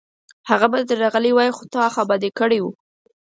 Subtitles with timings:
[0.49, 2.65] هغه به درغلی وای، خو تا خوابدی کړی و